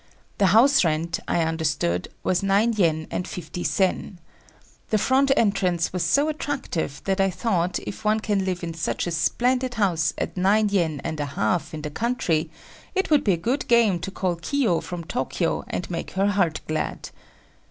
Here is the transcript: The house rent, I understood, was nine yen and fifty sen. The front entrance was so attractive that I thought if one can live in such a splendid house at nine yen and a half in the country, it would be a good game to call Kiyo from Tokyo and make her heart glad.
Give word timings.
The 0.39 0.47
house 0.47 0.83
rent, 0.83 1.19
I 1.27 1.43
understood, 1.43 2.07
was 2.23 2.41
nine 2.41 2.73
yen 2.73 3.05
and 3.11 3.27
fifty 3.27 3.63
sen. 3.63 4.17
The 4.89 4.97
front 4.97 5.29
entrance 5.37 5.93
was 5.93 6.01
so 6.03 6.27
attractive 6.27 7.03
that 7.03 7.21
I 7.21 7.29
thought 7.29 7.77
if 7.77 8.03
one 8.03 8.19
can 8.19 8.43
live 8.43 8.63
in 8.63 8.73
such 8.73 9.05
a 9.05 9.11
splendid 9.11 9.75
house 9.75 10.11
at 10.17 10.35
nine 10.35 10.69
yen 10.69 11.01
and 11.03 11.19
a 11.19 11.25
half 11.37 11.71
in 11.71 11.83
the 11.83 11.91
country, 11.91 12.49
it 12.95 13.11
would 13.11 13.23
be 13.23 13.33
a 13.33 13.37
good 13.37 13.67
game 13.67 13.99
to 13.99 14.09
call 14.09 14.37
Kiyo 14.37 14.81
from 14.81 15.03
Tokyo 15.03 15.63
and 15.67 15.87
make 15.91 16.09
her 16.17 16.29
heart 16.29 16.61
glad. 16.67 17.11